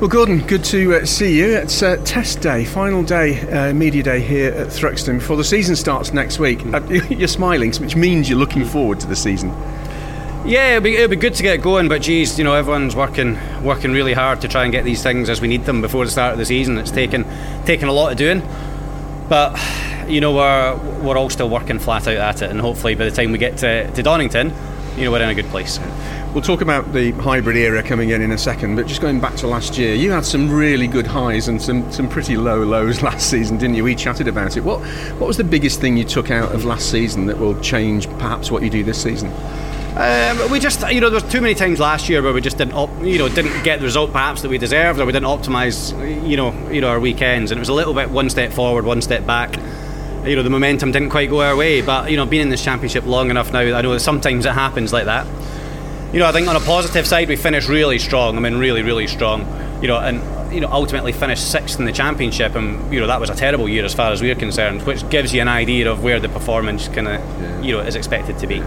[0.00, 1.56] Well, Gordon, good to uh, see you.
[1.56, 5.74] It's uh, test day, final day, uh, media day here at Thruxton before the season
[5.74, 6.64] starts next week.
[6.66, 9.48] Uh, you're smiling, which means you're looking forward to the season.
[10.46, 13.36] Yeah, it'll be, it'll be good to get going, but geez, you know, everyone's working
[13.64, 16.12] working really hard to try and get these things as we need them before the
[16.12, 16.78] start of the season.
[16.78, 17.24] It's taken
[17.64, 18.40] taken a lot of doing,
[19.28, 19.60] but
[20.06, 23.10] you know, we're we're all still working flat out at it, and hopefully by the
[23.10, 24.52] time we get to, to Donington,
[24.96, 25.80] you know, we're in a good place.
[26.34, 29.34] We'll talk about the hybrid era coming in in a second, but just going back
[29.36, 33.00] to last year, you had some really good highs and some, some pretty low lows
[33.02, 33.82] last season, didn't you?
[33.82, 34.60] We chatted about it.
[34.60, 34.80] What
[35.18, 38.50] what was the biggest thing you took out of last season that will change perhaps
[38.50, 39.32] what you do this season?
[39.96, 42.58] Um, we just, you know, there was too many times last year where we just
[42.58, 45.26] didn't, op- you know, didn't get the result perhaps that we deserved, or we didn't
[45.26, 45.92] optimise,
[46.28, 48.84] you know, you know, our weekends, and it was a little bit one step forward,
[48.84, 49.56] one step back.
[50.26, 52.62] You know, the momentum didn't quite go our way, but you know, being in this
[52.62, 55.26] championship long enough now, I know that sometimes it happens like that
[56.12, 58.36] you know, I think on a positive side, we finished really strong.
[58.36, 59.42] I mean, really, really strong.
[59.82, 60.22] You know, and
[60.52, 63.68] you know, ultimately finished sixth in the championship, and you know that was a terrible
[63.68, 66.88] year as far as we're concerned, which gives you an idea of where the performance
[66.88, 67.60] kind of, yeah.
[67.60, 68.60] you know, is expected to be.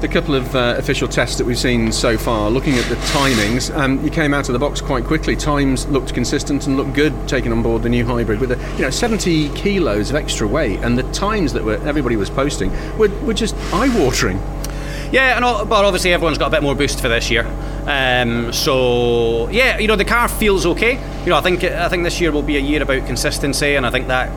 [0.00, 3.74] The couple of uh, official tests that we've seen so far, looking at the timings,
[3.76, 5.36] um, you came out of the box quite quickly.
[5.36, 8.82] Times looked consistent and looked good, taking on board the new hybrid with a, you
[8.82, 13.08] know 70 kilos of extra weight, and the times that were everybody was posting were,
[13.24, 14.40] were just eye-watering.
[15.12, 17.46] Yeah, and but obviously everyone's got a bit more boost for this year.
[17.86, 20.94] Um, so yeah, you know the car feels okay.
[21.24, 23.86] You know I think I think this year will be a year about consistency, and
[23.86, 24.30] I think that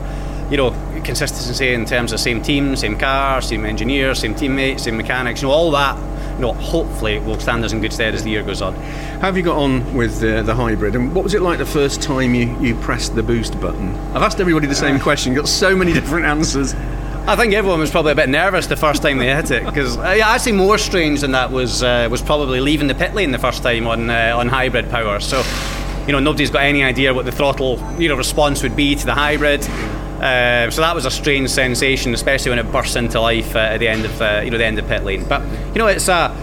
[0.50, 0.70] you know
[1.04, 5.42] consistency in terms of same team, same car, same engineers, same teammates, same mechanics.
[5.42, 5.98] You know all that.
[6.36, 8.74] You know hopefully it will stand us in good stead as the year goes on.
[8.74, 11.66] How have you got on with the, the hybrid, and what was it like the
[11.66, 13.94] first time you, you pressed the boost button?
[14.14, 16.74] I've asked everybody the same uh, question, got so many different answers.
[17.26, 19.96] I think everyone was probably a bit nervous the first time they hit it because
[19.98, 23.30] uh, yeah, actually more strange than that was uh, was probably leaving the pit lane
[23.30, 25.20] the first time on uh, on hybrid power.
[25.20, 25.42] So
[26.06, 29.06] you know nobody's got any idea what the throttle you know response would be to
[29.06, 29.62] the hybrid.
[30.20, 33.78] Uh, so that was a strange sensation, especially when it bursts into life uh, at
[33.78, 35.24] the end of uh, you know the end of pit lane.
[35.28, 35.42] But
[35.72, 36.34] you know it's a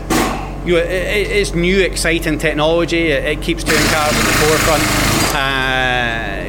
[0.66, 3.08] you know, it, it's new, exciting technology.
[3.08, 4.84] It, it keeps touring cars at the forefront
[5.36, 6.07] uh,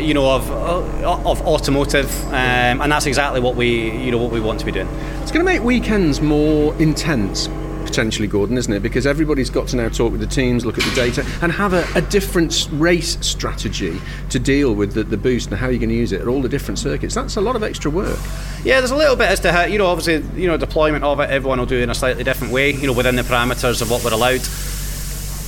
[0.09, 4.41] you know, of of automotive, um, and that's exactly what we you know what we
[4.41, 4.89] want to be doing.
[5.21, 7.49] It's going to make weekends more intense
[7.85, 8.81] potentially, Gordon, isn't it?
[8.81, 11.73] Because everybody's got to now talk with the teams, look at the data, and have
[11.73, 13.99] a, a different race strategy
[14.29, 16.43] to deal with the, the, boost and how you're going to use it at all
[16.43, 17.15] the different circuits.
[17.15, 18.19] That's a lot of extra work.
[18.63, 21.19] Yeah, there's a little bit as to how, you know, obviously, you know, deployment of
[21.21, 23.81] it, everyone will do it in a slightly different way, you know, within the parameters
[23.81, 24.47] of what we're allowed.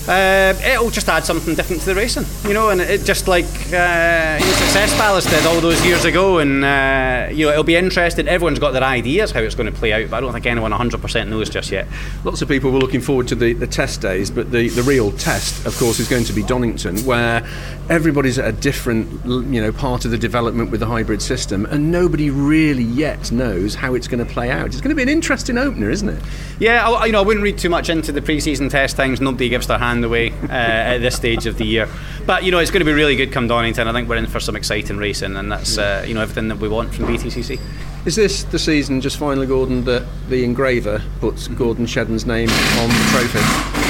[0.08, 3.44] Uh, it'll just add something different to the racing, you know, and it just like
[3.44, 7.64] uh, you know, Success Ballast did all those years ago, and uh, you know it'll
[7.64, 8.26] be interesting.
[8.26, 10.72] Everyone's got their ideas how it's going to play out, but I don't think anyone
[10.72, 11.86] 100% knows just yet.
[12.24, 15.12] Lots of people were looking forward to the, the test days, but the, the real
[15.12, 17.46] test, of course, is going to be Donington, where
[17.90, 21.92] everybody's at a different you know part of the development with the hybrid system, and
[21.92, 24.66] nobody really yet knows how it's going to play out.
[24.66, 26.22] It's going to be an interesting opener, isn't it?
[26.58, 29.20] Yeah, I, you know, I wouldn't read too much into the pre-season test times.
[29.20, 31.88] Nobody gives their hand the way uh, at this stage of the year.
[32.26, 33.88] But you know, it's going to be really good come Donington.
[33.88, 36.58] I think we're in for some exciting racing, and that's uh, you know everything that
[36.58, 37.60] we want from BTCC.
[38.06, 42.88] Is this the season, just finally, Gordon, that the engraver puts Gordon Shedden's name on
[42.88, 43.40] the trophy?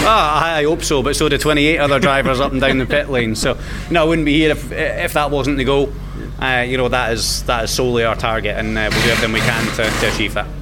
[0.03, 3.09] Ah, I hope so, but so do 28 other drivers up and down the pit
[3.09, 3.37] lane.
[3.37, 3.56] So,
[3.91, 5.93] no, I wouldn't be here if, if that wasn't the goal.
[6.41, 9.33] Uh, you know, that is that is solely our target, and uh, we'll do everything
[9.33, 10.59] we can to, to achieve that.